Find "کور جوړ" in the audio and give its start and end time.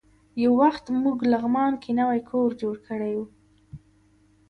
2.29-2.75